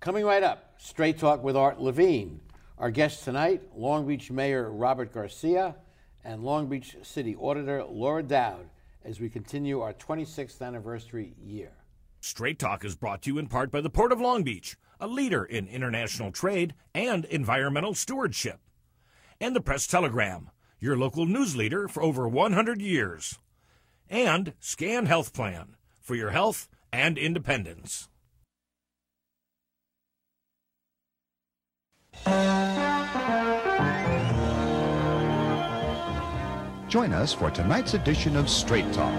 [0.00, 2.40] Coming right up, Straight Talk with Art Levine.
[2.78, 5.76] Our guests tonight, Long Beach Mayor Robert Garcia
[6.24, 8.70] and Long Beach City Auditor Laura Doud,
[9.04, 11.72] as we continue our 26th anniversary year.
[12.22, 15.06] Straight Talk is brought to you in part by the Port of Long Beach, a
[15.06, 18.60] leader in international trade and environmental stewardship,
[19.38, 20.48] and the Press Telegram,
[20.78, 23.38] your local news leader for over 100 years,
[24.08, 28.08] and Scan Health Plan for your health and independence.
[36.90, 39.14] Join us for tonight's edition of Straight Talk.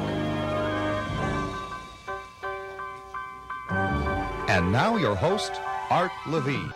[4.50, 5.54] And now your host,
[5.90, 6.74] Art Levine.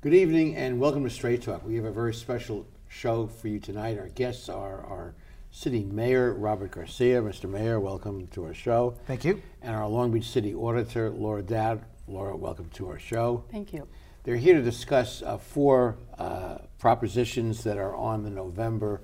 [0.00, 1.64] Good evening and welcome to Straight Talk.
[1.64, 4.00] We have a very special show for you tonight.
[4.00, 5.14] Our guests are our
[5.52, 7.22] City Mayor Robert Garcia.
[7.22, 7.48] Mr.
[7.48, 8.96] Mayor, welcome to our show.
[9.06, 9.40] Thank you.
[9.62, 11.84] And our Long Beach City Auditor Laura Doud.
[12.08, 13.44] Laura, welcome to our show.
[13.52, 13.86] Thank you.
[14.24, 19.02] They're here to discuss uh, four uh, propositions that are on the November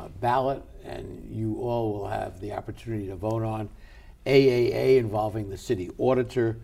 [0.00, 3.68] uh, ballot, and you all will have the opportunity to vote on.
[4.26, 6.58] AAA involving the city auditor,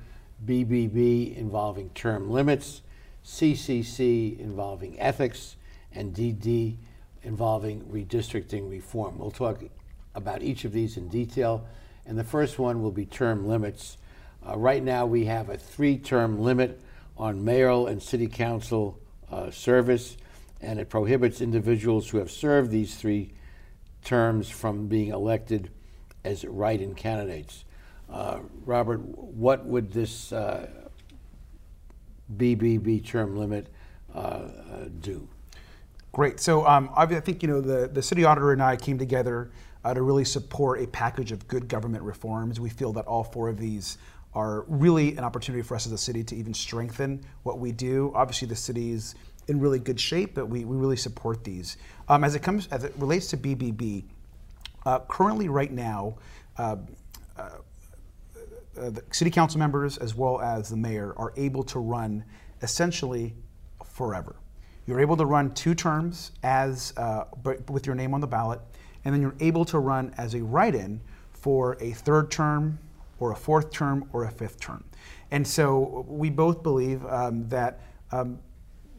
[0.44, 2.82] BBB involving term limits,
[3.24, 5.56] CCC involving ethics,
[5.92, 6.76] and DD
[7.22, 9.18] involving redistricting reform.
[9.18, 9.60] We'll talk
[10.14, 11.66] about each of these in detail,
[12.06, 13.98] and the first one will be term limits.
[14.46, 16.80] Uh, right now, we have a three term limit
[17.16, 18.98] on mayoral and city council
[19.30, 20.16] uh, service,
[20.60, 23.32] and it prohibits individuals who have served these three
[24.04, 25.70] terms from being elected
[26.24, 27.64] as write-in candidates.
[28.10, 30.68] Uh, Robert, what would this uh,
[32.36, 33.68] BBB term limit
[34.14, 34.50] uh, uh,
[35.00, 35.28] do?
[36.12, 36.40] Great.
[36.40, 39.50] So um, I think you know the, the city auditor and I came together
[39.84, 42.58] uh, to really support a package of good government reforms.
[42.58, 43.98] We feel that all four of these
[44.34, 48.12] are really an opportunity for us as a city to even strengthen what we do.
[48.14, 49.14] Obviously, the city is
[49.48, 51.76] in really good shape, but we, we really support these.
[52.08, 54.04] Um, as it comes, as it relates to BBB,
[54.84, 56.16] uh, currently, right now,
[56.58, 56.76] uh,
[57.36, 57.50] uh,
[58.78, 62.24] uh, the city council members as well as the mayor are able to run
[62.62, 63.34] essentially
[63.84, 64.36] forever.
[64.86, 67.24] You're able to run two terms as uh,
[67.68, 68.60] with your name on the ballot,
[69.04, 71.00] and then you're able to run as a write-in
[71.32, 72.78] for a third term,
[73.18, 74.84] or a fourth term, or a fifth term.
[75.30, 77.80] And so we both believe um, that
[78.12, 78.38] um,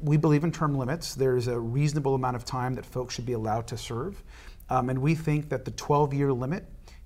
[0.01, 1.15] we believe in term limits.
[1.15, 4.23] There's a reasonable amount of time that folks should be allowed to serve.
[4.69, 6.65] Um, and we think that the 12 year limit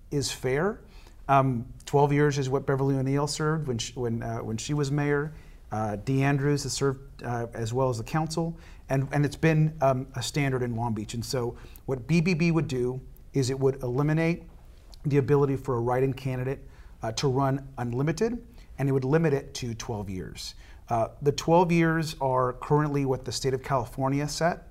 [0.09, 0.81] is fair.
[1.27, 4.91] Um, 12 years is what Beverly O'Neill served when she, when, uh, when she was
[4.91, 5.33] mayor.
[5.71, 8.57] Uh, Dee Andrews has served uh, as well as the council,
[8.89, 11.13] and, and it's been um, a standard in Long Beach.
[11.13, 12.99] And so, what BBB would do
[13.33, 14.43] is it would eliminate
[15.05, 16.59] the ability for a write in candidate
[17.01, 18.45] uh, to run unlimited,
[18.77, 20.55] and it would limit it to 12 years.
[20.89, 24.67] Uh, the 12 years are currently what the state of California set.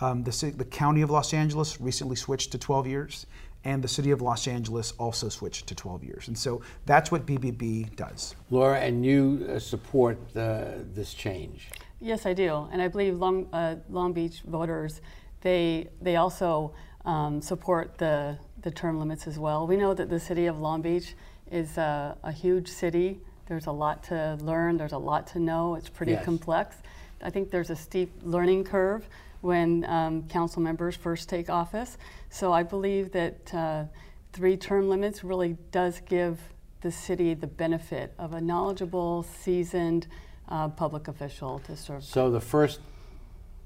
[0.00, 3.26] Um, the, the county of Los Angeles recently switched to 12 years,
[3.64, 6.28] and the city of Los Angeles also switched to 12 years.
[6.28, 8.34] And so that's what BBB does.
[8.50, 11.68] Laura, and you uh, support uh, this change?
[12.00, 12.68] Yes, I do.
[12.70, 15.00] And I believe Long, uh, Long Beach voters,
[15.40, 16.72] they, they also
[17.04, 19.66] um, support the, the term limits as well.
[19.66, 21.14] We know that the city of Long Beach
[21.50, 23.20] is a, a huge city.
[23.48, 25.74] There's a lot to learn, there's a lot to know.
[25.74, 26.24] It's pretty yes.
[26.24, 26.76] complex.
[27.22, 29.08] I think there's a steep learning curve
[29.40, 31.96] when um, council members first take office.
[32.30, 33.84] So I believe that uh,
[34.32, 36.38] three term limits really does give
[36.80, 40.06] the city the benefit of a knowledgeable, seasoned
[40.48, 42.04] uh, public official to serve.
[42.04, 42.80] So the first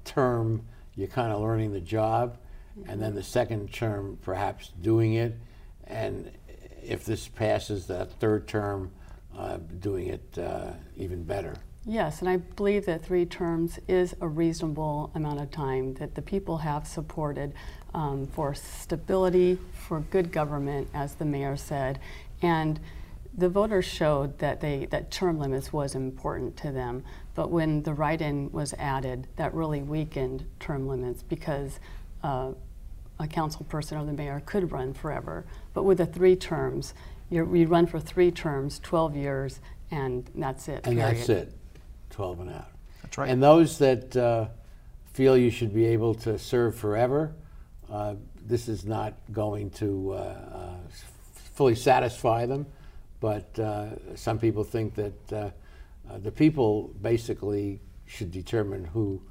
[0.05, 2.37] term, you're kind of learning the job,
[2.79, 2.89] mm-hmm.
[2.89, 5.35] and then the second term, perhaps doing it,
[5.85, 6.31] and
[6.81, 8.91] if this passes, that third term,
[9.37, 11.55] uh, doing it uh, even better.
[11.85, 16.21] Yes, and I believe that three terms is a reasonable amount of time that the
[16.21, 17.53] people have supported
[17.93, 21.99] um, for stability, for good government, as the mayor said,
[22.41, 22.79] and
[23.35, 27.03] the voters showed that they that term limits was important to them.
[27.35, 31.79] But when the write-in was added, that really weakened term limits because
[32.23, 32.51] uh,
[33.19, 35.45] a council person or the mayor could run forever.
[35.73, 36.93] But with the three terms,
[37.33, 39.59] you run for three terms, 12 years,
[39.91, 40.81] and that's it.
[40.85, 41.17] And period.
[41.17, 41.53] that's it.
[42.11, 42.67] 12 and out.
[43.01, 43.29] That's right.
[43.29, 44.47] And those that uh,
[45.13, 47.33] feel you should be able to serve forever,
[47.91, 48.15] uh,
[48.45, 50.75] this is not going to uh, uh
[51.53, 52.65] fully satisfy them.
[53.19, 55.49] But uh, some people think that uh,
[56.17, 59.21] the people basically should determine who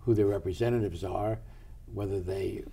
[0.00, 1.38] who their representatives are,
[1.92, 2.64] whether they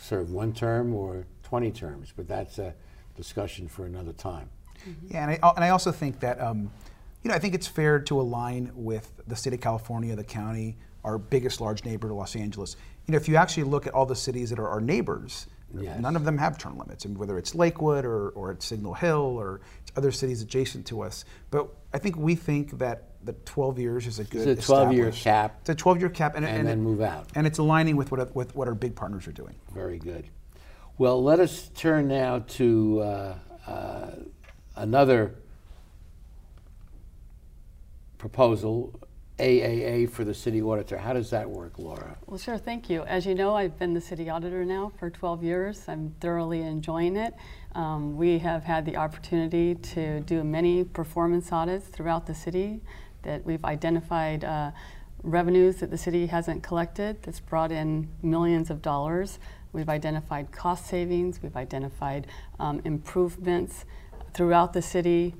[0.00, 2.12] serve one term or 20 terms.
[2.16, 2.74] But that's a
[3.18, 4.48] discussion for another time.
[4.86, 5.12] Mm -hmm.
[5.12, 6.40] Yeah, and I, and I also think that.
[6.40, 6.70] Um,
[7.22, 10.76] you know, I think it's fair to align with the state of California, the county,
[11.02, 12.76] our biggest large neighbor, to Los Angeles.
[13.06, 16.00] You know, if you actually look at all the cities that are our neighbors, Yes.
[16.00, 19.36] none of them have term limits, and whether it's Lakewood or, or it's Signal Hill
[19.36, 21.24] or it's other cities adjacent to us.
[21.50, 24.48] But I think we think that the 12 years is a good.
[24.48, 25.56] It's a 12-year cap.
[25.60, 27.28] It's a 12-year cap, and, And then move out.
[27.34, 29.56] And it's aligning with what with what our big partners are doing.
[29.74, 30.24] Very good.
[30.98, 33.34] Well, let us turn now to uh,
[33.68, 34.10] uh,
[34.74, 35.36] another
[38.18, 38.98] proposal,
[39.38, 40.98] AAA for the city auditor.
[40.98, 42.18] How does that work, Laura?
[42.26, 43.04] Well, sure, thank you.
[43.04, 45.84] As you know, I've been the city auditor now for 12 years.
[45.86, 47.32] I'm thoroughly enjoying it.
[47.76, 52.80] Um, we have had the opportunity to do many performance audits throughout the city
[53.22, 54.72] that we've identified uh,
[55.22, 59.38] revenues that the city hasn't collected that's brought in millions of dollars.
[59.72, 62.26] We've identified cost savings, we've identified
[62.58, 63.84] um, improvements
[64.34, 65.34] throughout the city,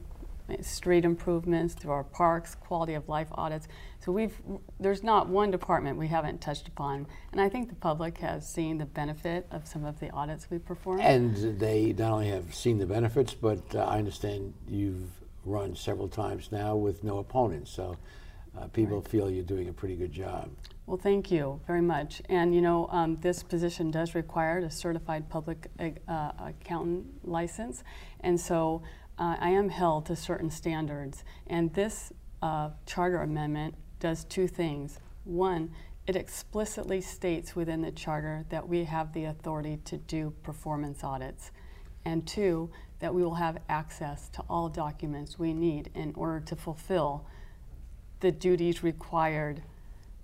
[0.61, 3.69] street improvements, through our parks, quality of life audits.
[4.01, 4.35] So we've,
[4.81, 7.07] there's not one department we haven't touched upon.
[7.33, 10.59] And I think the public has seen the benefit of some of the audits we
[10.59, 11.03] performed.
[11.03, 15.11] And they not only have seen the benefits, but uh, I understand you've
[15.45, 17.71] run several times now with no opponents.
[17.71, 17.97] So
[18.59, 20.51] uh, people feel you're doing a pretty good job.
[20.87, 22.23] Well, thank you very much.
[22.29, 27.85] And you know, um, this position does require a certified public uh, accountant license,
[28.21, 28.83] and so
[29.19, 31.25] uh, I am held to certain standards.
[31.47, 35.01] And this uh, charter amendment does two things.
[35.25, 35.73] One,
[36.07, 41.51] it explicitly states within the charter that we have the authority to do performance audits.
[42.05, 42.71] And two,
[43.01, 47.27] that we will have access to all documents we need in order to fulfill
[48.21, 49.63] the duties required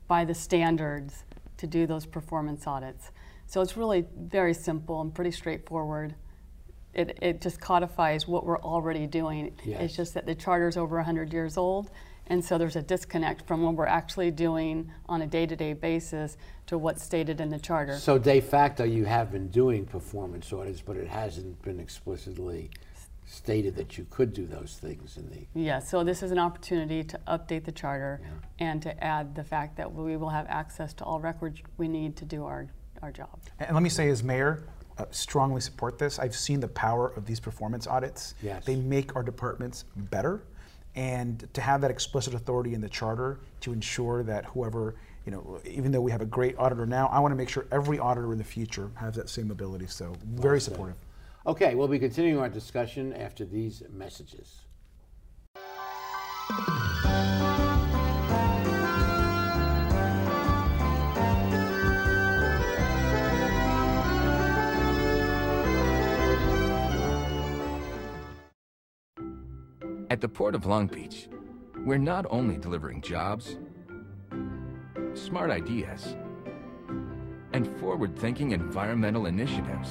[0.08, 1.25] by the standards
[1.56, 3.11] to do those performance audits.
[3.46, 6.14] So it's really very simple and pretty straightforward.
[6.93, 9.55] It, it just codifies what we're already doing.
[9.64, 9.81] Yes.
[9.82, 11.91] It's just that the charter's over 100 years old,
[12.26, 16.37] and so there's a disconnect from what we're actually doing on a day-to-day basis
[16.67, 17.99] to what's stated in the charter.
[17.99, 22.70] So de facto, you have been doing performance audits, but it hasn't been explicitly
[23.26, 25.46] stated that you could do those things in the.
[25.58, 28.20] Yeah, so this is an opportunity to update the charter
[28.58, 32.16] and to add the fact that we will have access to all records we need
[32.16, 32.68] to do our,
[33.02, 33.40] our job.
[33.58, 34.64] And let me say, as mayor,
[34.98, 36.18] uh, strongly support this.
[36.18, 38.34] I've seen the power of these performance audits.
[38.42, 38.64] Yes.
[38.64, 40.42] They make our departments better.
[40.94, 44.94] And to have that explicit authority in the charter to ensure that whoever,
[45.26, 47.66] you know, even though we have a great auditor now, I want to make sure
[47.72, 49.86] every auditor in the future has that same ability.
[49.88, 50.94] So, very supportive.
[51.46, 54.62] Okay, we'll be continuing our discussion after these messages.
[70.08, 71.29] At the Port of Long Beach,
[71.85, 73.58] we're not only delivering jobs,
[75.12, 76.17] smart ideas,
[77.52, 79.91] and forward thinking environmental initiatives,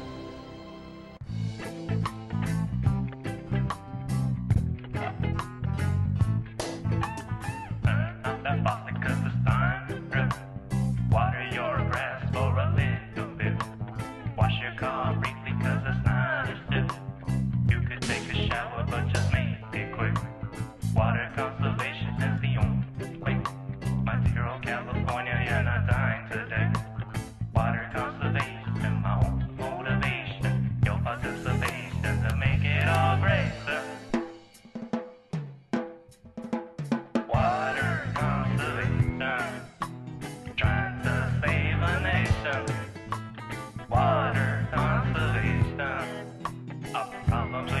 [46.93, 47.80] A problem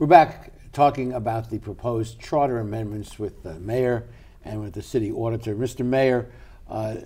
[0.00, 4.08] We're back talking about the proposed charter amendments with the mayor
[4.44, 5.54] and with the city auditor.
[5.54, 5.86] Mr.
[5.86, 6.32] Mayor,
[6.68, 6.96] uh,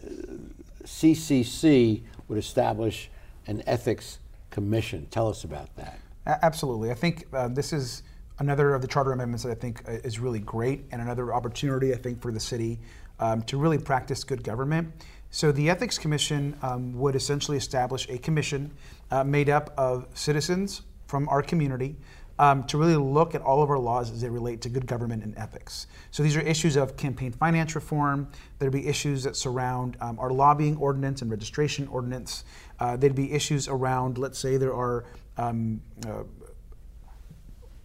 [0.85, 3.11] CCC would establish
[3.47, 5.07] an ethics commission.
[5.11, 6.01] Tell us about that.
[6.25, 6.91] Absolutely.
[6.91, 8.05] I think uh, this is
[8.39, 11.93] another of the charter amendments that I think uh, is really great and another opportunity,
[11.93, 12.79] I think, for the city
[13.21, 14.95] um, to really practice good government.
[15.31, 18.73] So the Ethics Commission um, would essentially establish a commission
[19.11, 21.97] uh, made up of citizens from our community
[22.39, 25.25] um, to really look at all of our laws as they relate to good government
[25.25, 25.87] and ethics.
[26.11, 28.29] So these are issues of campaign finance reform.
[28.59, 32.45] There'd be issues that surround um, our lobbying ordinance and registration ordinance.
[32.79, 35.05] Uh, there'd be issues around, let's say, there are
[35.37, 36.23] um, uh,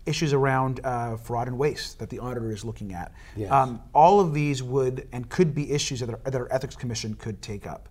[0.06, 3.12] issues around uh, fraud and waste that the auditor is looking at.
[3.36, 3.52] Yes.
[3.52, 7.14] Um, all of these would and could be issues that our, that our ethics commission
[7.14, 7.90] could take up.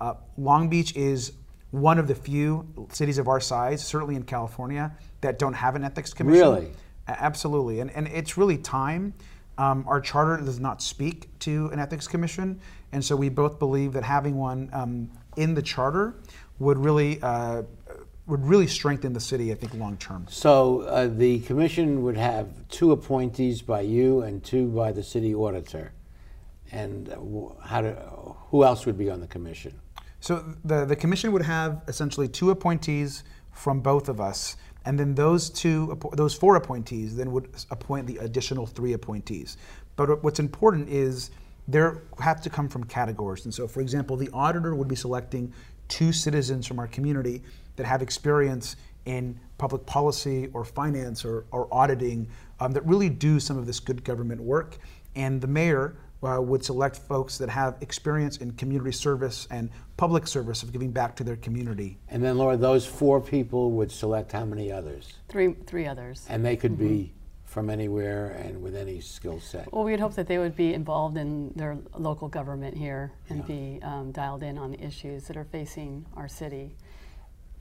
[0.00, 1.32] Uh, Long Beach is
[1.70, 5.84] one of the few cities of our size, certainly in California, that don't have an
[5.84, 6.40] ethics commission.
[6.40, 6.70] Really?
[7.06, 9.14] Absolutely, and and it's really time.
[9.56, 12.60] Um, our charter does not speak to an ethics commission,
[12.92, 16.14] and so we both believe that having one um, in the charter
[16.58, 17.62] would really uh,
[18.26, 19.50] would really strengthen the city.
[19.50, 20.26] I think long term.
[20.28, 25.34] So uh, the commission would have two appointees by you and two by the city
[25.34, 25.92] auditor.
[26.70, 27.96] And uh, how do,
[28.50, 29.80] who else would be on the commission?
[30.20, 35.14] So the, the commission would have essentially two appointees from both of us, and then
[35.14, 39.56] those two, those four appointees then would appoint the additional three appointees.
[39.96, 41.30] But what's important is
[41.66, 43.44] there have to come from categories.
[43.44, 45.52] And so, for example, the auditor would be selecting
[45.88, 47.42] two citizens from our community
[47.76, 52.28] that have experience in public policy or finance or, or auditing
[52.60, 54.78] um, that really do some of this good government work.
[55.14, 60.26] And the mayor uh, would select folks that have experience in community service and public
[60.26, 61.98] service of giving back to their community.
[62.08, 65.12] And then, Laura, those four people would select how many others?
[65.28, 66.26] Three, three others.
[66.28, 67.12] And they could be
[67.44, 69.72] from anywhere and with any skill set.
[69.72, 73.80] Well, we'd hope that they would be involved in their local government here and be
[73.82, 76.76] um, dialed in on the issues that are facing our city.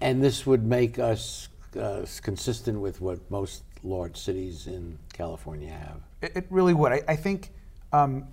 [0.02, 1.48] And this would make us
[1.80, 6.02] uh, consistent with what most large cities in California have.
[6.22, 6.92] It, it really would.
[6.92, 7.54] I, I think,
[7.94, 8.28] um,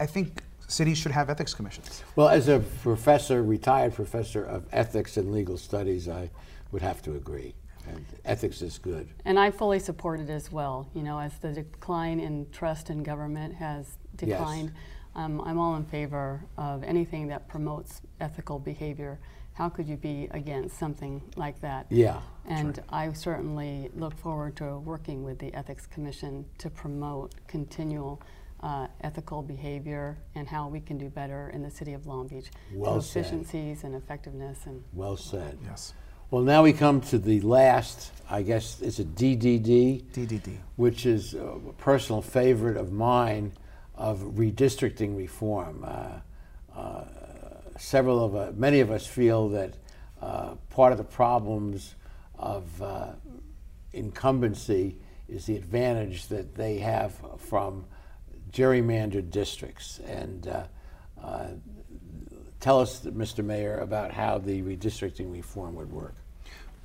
[0.00, 2.02] I think cities should have ethics commissions.
[2.16, 6.30] Well, as a professor, retired professor of ethics and legal studies, I
[6.72, 7.54] would have to agree.
[7.88, 9.08] And ethics is good.
[9.24, 10.88] And I fully support it as well.
[10.92, 14.72] You know, as the decline in trust in government has declined,
[15.14, 19.20] um, I'm all in favor of anything that promotes ethical behavior.
[19.54, 21.86] How could you be against something like that?
[21.88, 22.20] Yeah.
[22.44, 28.20] And I certainly look forward to working with the Ethics Commission to promote continual
[28.60, 32.46] uh, ethical behavior and how we can do better in the city of Long Beach.
[32.72, 33.20] Well said.
[33.20, 35.58] efficiencies and effectiveness and Well said.
[35.64, 35.92] Yes.
[36.30, 40.56] Well, now we come to the last, I guess, it's a DDD, DDD.
[40.74, 43.52] which is a personal favorite of mine
[43.94, 45.84] of redistricting reform.
[45.86, 47.04] Uh, uh,
[47.78, 49.74] several of us, many of us feel that
[50.20, 51.94] uh, part of the problems
[52.38, 53.10] of uh,
[53.92, 54.98] incumbency
[55.28, 57.84] is the advantage that they have from
[58.56, 60.00] gerrymandered districts.
[60.06, 60.64] And uh,
[61.22, 61.48] uh,
[62.58, 63.44] tell us, Mr.
[63.44, 66.14] Mayor, about how the redistricting reform would work.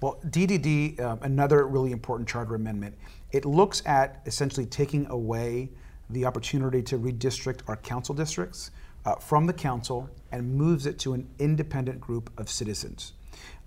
[0.01, 2.97] Well, DDD, um, another really important charter amendment,
[3.31, 5.69] it looks at essentially taking away
[6.09, 8.71] the opportunity to redistrict our council districts
[9.05, 13.13] uh, from the council and moves it to an independent group of citizens.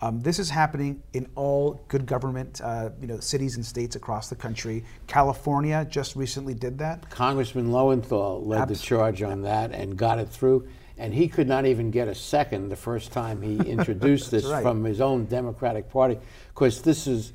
[0.00, 4.28] Um, this is happening in all good government, uh, you know, cities and states across
[4.28, 4.84] the country.
[5.06, 7.08] California just recently did that.
[7.10, 10.68] Congressman Lowenthal led the charge on that and got it through.
[10.98, 14.62] And he could not even get a second the first time he introduced this right.
[14.62, 16.18] from his own Democratic Party.
[16.52, 17.32] Because this is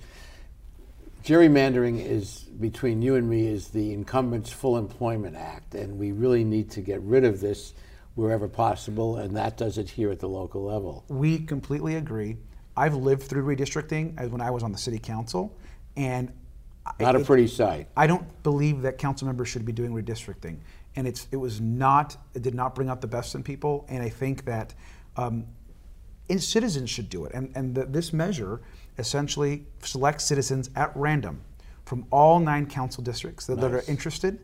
[1.24, 6.44] gerrymandering is between you and me is the Incumbents Full Employment Act, and we really
[6.44, 7.74] need to get rid of this
[8.16, 11.06] wherever possible, and that does it here at the local level.
[11.08, 12.38] We completely agree.
[12.75, 15.58] I've lived through redistricting as when I was on the city council,
[15.96, 16.32] and
[16.86, 17.88] I- Not a it- pretty sight.
[17.96, 20.58] I don't believe that council members should be doing redistricting,
[20.96, 24.01] and it's it was not it did not bring out the best in people, and
[24.01, 24.74] I think that
[25.18, 25.46] um,
[26.38, 28.62] citizens should do it, and and the, this measure
[28.98, 31.42] essentially selects citizens at random
[31.86, 34.39] from all nine council districts that, that are interested.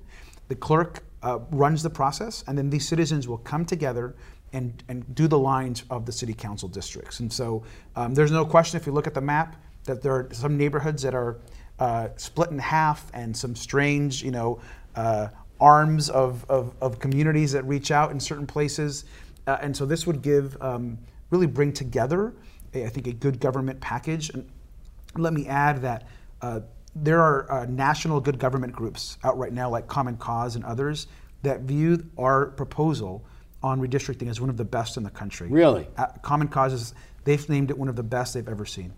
[0.48, 4.16] The clerk uh, runs the process, and then these citizens will come together
[4.54, 7.20] and, and do the lines of the city council districts.
[7.20, 7.64] And so
[7.96, 9.56] um, there's no question if you look at the map
[9.86, 11.38] that there are some neighborhoods that are
[11.80, 14.62] uh, split in half and some strange, you know,
[14.96, 15.28] uh,
[15.60, 19.06] arms of, of, of communities that reach out in certain places.
[19.48, 20.98] Uh, and so this would give, um,
[21.32, 22.34] really bring together,
[22.74, 24.30] a, I think, a good government package.
[24.30, 24.48] And
[25.18, 26.08] let me add that
[26.42, 26.62] uh,
[26.96, 31.08] there are uh, national good government groups out right now, like Common Cause and others,
[31.44, 33.24] that view our proposal
[33.62, 35.50] on redistricting as one of the best in the country.
[35.50, 35.88] Really?
[35.98, 36.94] Uh, Common Cause is,
[37.26, 38.94] they've named it one of the best they've ever seen.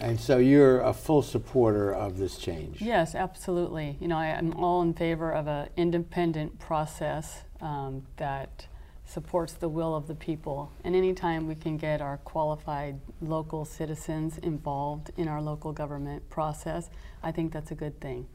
[0.00, 2.80] And so you're a full supporter of this change.
[2.80, 3.96] Yes, absolutely.
[4.00, 8.68] You know, I, I'm all in favor of an independent process um, that
[9.08, 10.70] supports the will of the people.
[10.84, 16.90] And anytime we can get our qualified local citizens involved in our local government process,
[17.22, 18.26] I think that's a good thing.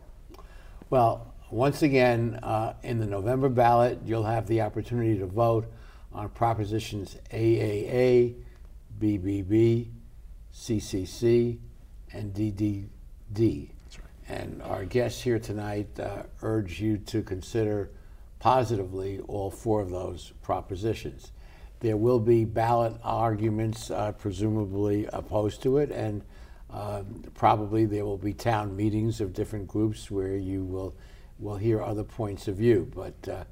[0.89, 5.71] Well, once again, uh, in the November ballot, you'll have the opportunity to vote
[6.11, 8.35] on propositions AAA,
[8.99, 9.89] BBB,
[10.53, 11.59] CCC,
[12.11, 13.69] and DDD.
[14.27, 17.91] And our guests here tonight uh, urge you to consider
[18.43, 21.31] positively all four of those propositions.
[21.79, 26.21] There will be ballot arguments, uh, presumably opposed to it, and
[26.69, 30.93] um, probably there will be town meetings of different groups where you will
[31.39, 32.91] will hear other points of view.
[32.93, 33.43] But uh,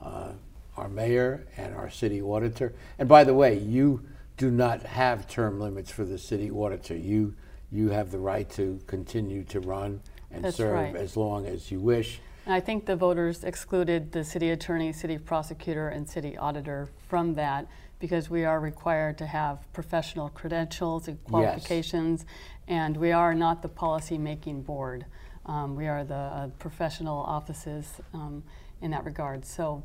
[0.00, 0.32] uh,
[0.76, 5.58] our mayor and our city auditor, and by the way, you do not have term
[5.58, 6.96] limits for the city auditor.
[6.96, 7.34] You
[7.72, 10.94] you have the right to continue to run and That's serve right.
[10.94, 12.20] as long as you wish.
[12.46, 17.34] And I think the voters excluded the city attorney, city prosecutor, and city auditor from
[17.34, 17.66] that
[17.98, 22.24] because we are required to have professional credentials and qualifications,
[22.68, 25.06] and we are not the policy-making board.
[25.46, 28.44] Um, we are the uh, professional offices um,
[28.80, 29.44] in that regard.
[29.44, 29.82] So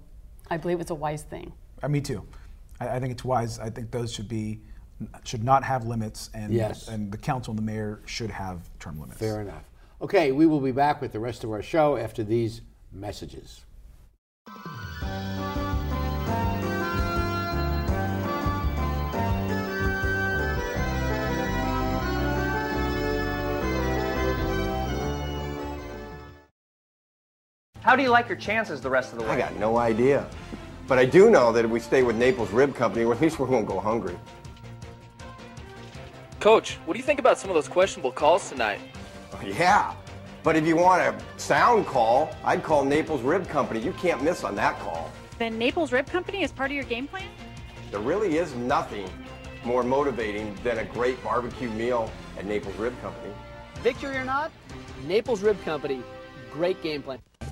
[0.49, 1.53] I believe it's a wise thing.
[1.81, 2.27] Uh, me too.
[2.79, 3.57] I, I think it's wise.
[3.59, 4.59] I think those should be
[5.23, 6.87] should not have limits, and Yes.
[6.87, 9.19] and the council and the mayor should have term limits.
[9.19, 9.63] Fair enough.
[10.01, 12.61] Okay, we will be back with the rest of our show after these
[12.91, 13.61] messages.
[27.81, 29.31] How do you like your chances the rest of the way?
[29.31, 30.27] I got no idea.
[30.87, 33.45] But I do know that if we stay with Naples Rib Company, at least we
[33.45, 34.17] won't go hungry.
[36.39, 38.79] Coach, what do you think about some of those questionable calls tonight?
[39.43, 39.93] Yeah.
[40.43, 43.79] But if you want a sound call, I'd call Naples Rib Company.
[43.79, 45.11] You can't miss on that call.
[45.37, 47.27] Then Naples Rib Company is part of your game plan?
[47.91, 49.09] There really is nothing
[49.63, 53.33] more motivating than a great barbecue meal at Naples Rib Company.
[53.83, 54.51] Victory or not,
[55.05, 56.01] Naples Rib Company,
[56.51, 57.19] great game plan.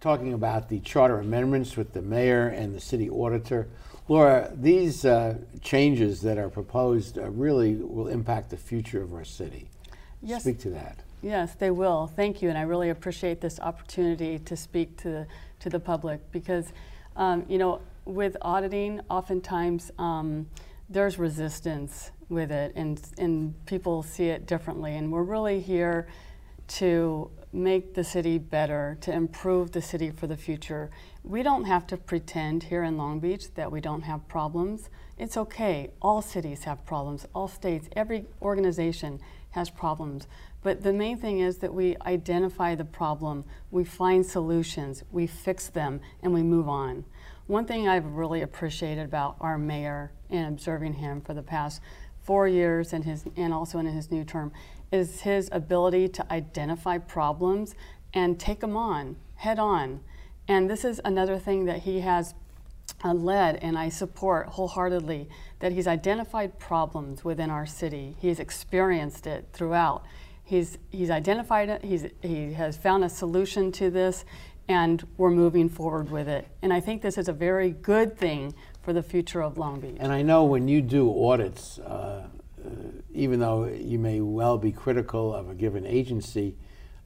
[0.00, 3.68] talking about the charter amendments with the mayor and the city auditor.
[4.08, 9.24] Laura, these uh, changes that are proposed uh, really will impact the future of our
[9.24, 9.68] city.
[10.22, 10.42] Yes.
[10.42, 10.98] Speak to that.
[11.22, 12.06] Yes, they will.
[12.06, 15.26] Thank you, and I really appreciate this opportunity to speak to the,
[15.60, 16.72] to the public because,
[17.16, 20.46] um, you know, with auditing, oftentimes um,
[20.88, 24.96] there's resistance with it, and and people see it differently.
[24.96, 26.06] And we're really here
[26.68, 30.90] to make the city better, to improve the city for the future.
[31.24, 34.90] We don't have to pretend here in Long Beach that we don't have problems.
[35.18, 35.90] It's okay.
[36.02, 40.26] All cities have problems, all states, every organization has problems.
[40.62, 45.68] But the main thing is that we identify the problem, we find solutions, we fix
[45.68, 47.04] them, and we move on.
[47.46, 51.80] One thing I've really appreciated about our mayor and observing him for the past
[52.26, 54.52] four years and his and also in his new term
[54.92, 57.74] is his ability to identify problems
[58.12, 60.00] and take them on head on.
[60.48, 62.34] And this is another thing that he has
[63.04, 65.28] uh, led and I support wholeheartedly
[65.60, 68.16] that he's identified problems within our city.
[68.18, 70.04] He's experienced it throughout.
[70.44, 74.24] He's, he's identified it, he's, he has found a solution to this,
[74.68, 76.46] and we're moving forward with it.
[76.62, 78.54] And I think this is a very good thing
[78.86, 79.96] for the future of Long Beach.
[79.98, 82.28] And I know when you do audits, uh,
[82.64, 82.70] uh,
[83.12, 86.54] even though you may well be critical of a given agency,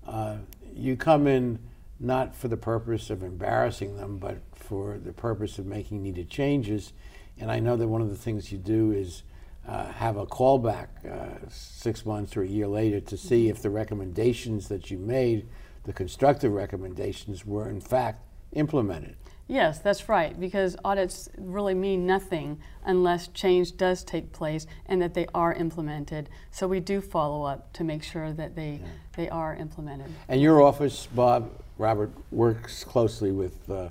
[0.06, 0.36] uh,
[0.74, 1.58] you come in
[1.98, 6.92] not for the purpose of embarrassing them, but for the purpose of making needed changes.
[7.38, 9.22] And I know that one of the things you do is
[9.66, 13.70] uh, have a callback uh, six months or a year later to see if the
[13.70, 15.48] recommendations that you made,
[15.84, 19.16] the constructive recommendations, were in fact implemented.
[19.50, 25.12] Yes, that's right, because audits really mean nothing unless change does take place and that
[25.14, 26.28] they are implemented.
[26.52, 28.88] So we do follow up to make sure that they, yeah.
[29.16, 30.06] they are implemented.
[30.28, 33.88] And your office, Bob, Robert, works closely with uh,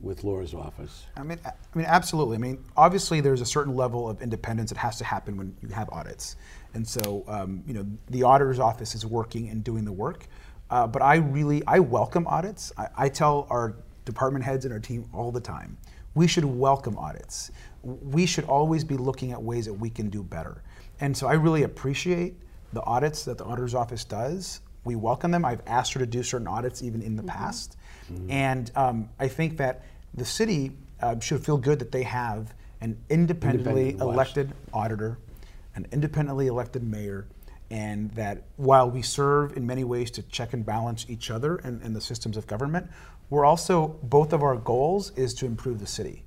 [0.00, 1.06] with Laura's office?
[1.16, 2.36] I mean, I mean, absolutely.
[2.36, 5.68] I mean, obviously, there's a certain level of independence that has to happen when you
[5.68, 6.36] have audits,
[6.74, 10.26] and so um, you know, the auditor's office is working and doing the work.
[10.70, 12.72] Uh, but I really, I welcome audits.
[12.76, 13.74] I, I tell our
[14.08, 15.76] department heads and our team all the time,
[16.14, 17.50] we should welcome audits.
[17.82, 20.62] We should always be looking at ways that we can do better.
[21.00, 22.34] And so I really appreciate
[22.72, 24.60] the audits that the auditor's office does.
[24.84, 25.44] We welcome them.
[25.44, 27.38] I've asked her to do certain audits even in the mm-hmm.
[27.38, 27.76] past.
[28.10, 28.30] Mm-hmm.
[28.30, 32.96] And um, I think that the city uh, should feel good that they have an
[33.10, 35.18] independently Independent elected auditor,
[35.76, 37.26] an independently elected mayor,
[37.70, 41.82] and that while we serve in many ways to check and balance each other and,
[41.82, 42.88] and the systems of government,
[43.30, 46.24] we're also, both of our goals is to improve the city.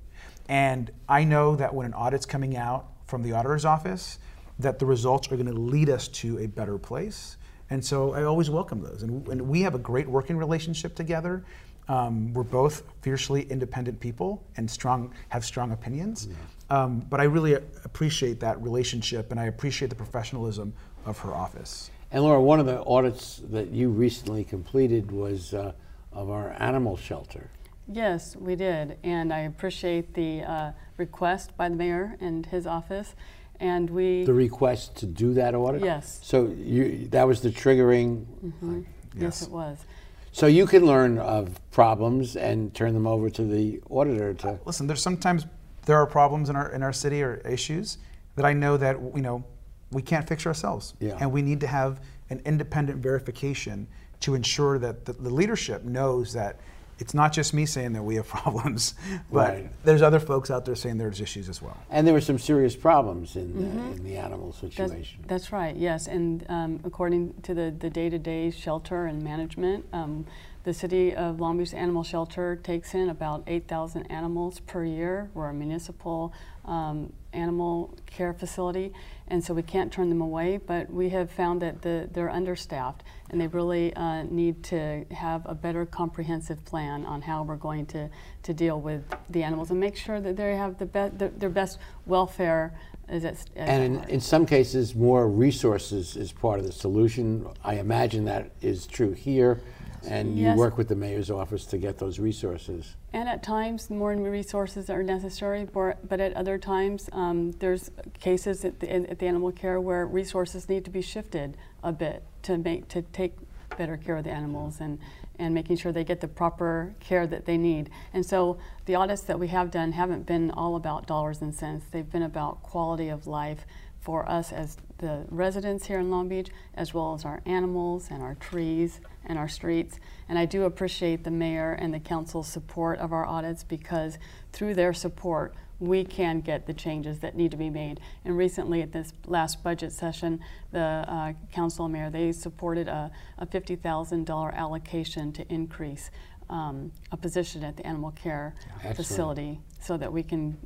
[0.48, 4.18] And I know that when an audit's coming out from the auditor's office,
[4.58, 7.36] that the results are going to lead us to a better place.
[7.70, 9.02] And so I always welcome those.
[9.02, 11.44] And, and we have a great working relationship together.
[11.88, 16.28] Um, we're both fiercely independent people and strong, have strong opinions.
[16.30, 16.36] Yeah.
[16.70, 20.72] Um, but I really appreciate that relationship and I appreciate the professionalism
[21.04, 21.90] of her office.
[22.10, 25.72] And Laura, one of the audits that you recently completed was uh,
[26.12, 27.50] of our animal shelter.
[27.88, 28.98] Yes, we did.
[29.02, 33.14] And I appreciate the uh, request by the mayor and his office.
[33.60, 34.24] And we.
[34.24, 35.82] The request to do that audit?
[35.82, 36.20] Yes.
[36.22, 38.26] So you, that was the triggering?
[38.44, 38.80] Mm-hmm.
[39.14, 39.22] Yes.
[39.22, 39.84] yes, it was.
[40.32, 44.58] So you can learn of problems and turn them over to the auditor to.
[44.64, 45.46] Listen, there's sometimes
[45.84, 47.98] there are problems in our in our city or issues
[48.36, 49.44] that I know that you know
[49.92, 51.16] we can't fix ourselves, yeah.
[51.20, 52.00] and we need to have
[52.30, 53.86] an independent verification
[54.20, 56.58] to ensure that the, the leadership knows that
[56.98, 58.94] it's not just me saying that we have problems,
[59.30, 59.84] but right.
[59.84, 61.76] there's other folks out there saying there's issues as well.
[61.90, 63.76] And there were some serious problems in, mm-hmm.
[63.76, 65.18] the, in the animal situation.
[65.22, 66.06] That's, that's right, yes.
[66.06, 70.26] And um, according to the, the day-to-day shelter and management, um,
[70.64, 75.28] the city of Long Beach Animal Shelter takes in about 8,000 animals per year.
[75.34, 76.32] We're a municipal
[76.64, 78.92] um, animal care facility,
[79.28, 80.58] and so we can't turn them away.
[80.58, 85.42] But we have found that the, they're understaffed, and they really uh, need to have
[85.46, 88.08] a better comprehensive plan on how we're going to,
[88.42, 91.50] to deal with the animals and make sure that they have the be- the, their
[91.50, 92.78] best welfare.
[93.08, 97.46] As as and in, in some cases, more resources is part of the solution.
[97.64, 99.60] I imagine that is true here
[100.06, 102.96] and you work with the mayor's office to get those resources.
[103.12, 108.80] And at times, more resources are necessary, but at other times, um, there's cases at
[108.80, 112.88] the, at the, animal care where resources need to be shifted a bit to make
[112.88, 113.34] to take
[113.78, 114.98] better care of the animals and
[115.38, 117.90] and making sure they get the proper care that they need.
[118.12, 121.86] And so the audits that we have done haven't been all about dollars and cents.
[121.90, 123.66] They've been about quality of life
[124.00, 128.22] for us as the residents here in Long Beach, as well as our animals and
[128.22, 129.98] our trees and our streets.
[130.28, 134.16] And I do appreciate the mayor and the council's support of our audits because
[134.52, 137.98] through their support, we can get the changes that need to be made.
[138.24, 140.38] And recently, at this last budget session,
[140.70, 146.12] the uh, council and mayor they supported a, a $50,000 allocation to increase
[146.48, 148.54] um, a position at the animal care
[148.94, 150.56] facility so that we can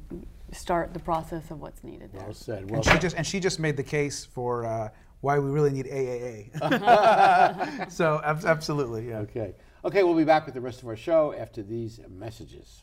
[0.53, 2.25] start the process of what's needed there.
[2.25, 2.71] Well said.
[2.71, 4.89] Well and she just and she just made the case for uh,
[5.21, 7.91] why we really need AAA.
[7.93, 9.19] so ab- absolutely, yeah.
[9.19, 9.55] Okay.
[9.85, 12.83] Okay, we'll be back with the rest of our show after these messages.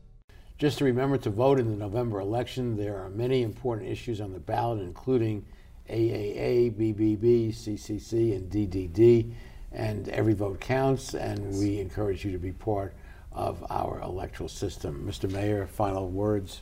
[0.61, 4.31] Just to remember to vote in the November election, there are many important issues on
[4.31, 5.43] the ballot, including
[5.89, 9.33] AAA, BBB, CCC, and DDD.
[9.71, 12.93] And every vote counts, and we encourage you to be part
[13.31, 15.03] of our electoral system.
[15.03, 15.27] Mr.
[15.31, 16.61] Mayor, final words.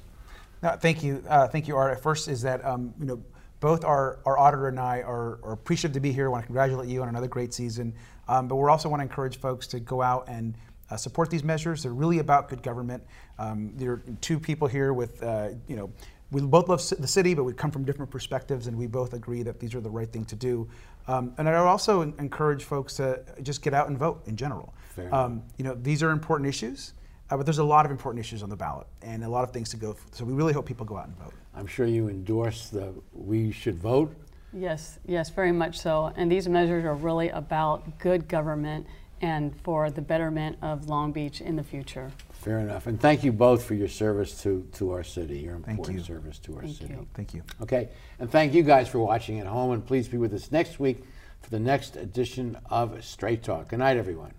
[0.63, 2.01] No, thank you, uh, thank you, Art.
[2.01, 3.21] First is that um, you know
[3.59, 6.27] both our, our auditor and I are, are appreciative to be here.
[6.27, 7.93] I want to congratulate you on another great season,
[8.29, 10.55] um, but we also want to encourage folks to go out and
[10.89, 11.83] uh, support these measures.
[11.83, 13.03] They're really about good government.
[13.37, 15.91] Um, there are two people here with uh, you know.
[16.31, 19.41] We both love the city, but we come from different perspectives, and we both agree
[19.41, 20.69] that these are the right thing to do.
[21.07, 24.71] Um, and I would also encourage folks to just get out and vote in general.
[25.11, 26.93] Um, you know, these are important issues.
[27.29, 29.51] Uh, but there's a lot of important issues on the ballot and a lot of
[29.51, 29.95] things to go.
[30.11, 31.33] So we really hope people go out and vote.
[31.55, 34.15] I'm sure you endorse the we should vote.
[34.51, 36.11] Yes, yes, very much so.
[36.15, 38.87] And these measures are really about good government
[39.21, 42.11] and for the betterment of Long Beach in the future.
[42.31, 42.87] Fair enough.
[42.87, 46.03] And thank you both for your service to, to our city, your Thank important you.
[46.05, 46.93] service to our Thank city.
[46.93, 47.07] you.
[47.13, 47.43] Thank you.
[47.61, 47.89] Okay.
[48.19, 49.71] And thank you guys for watching at home.
[49.71, 51.03] And please be with us next week
[51.41, 53.69] for the next edition of Straight Talk.
[53.69, 54.33] Good night, everyone.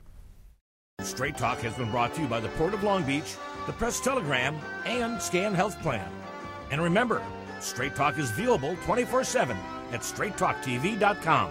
[1.02, 4.00] Straight Talk has been brought to you by the Port of Long Beach, the Press
[4.00, 6.10] Telegram, and Scan Health Plan.
[6.70, 7.22] And remember,
[7.60, 9.56] Straight Talk is viewable 24 7
[9.92, 11.50] at straighttalktv.com.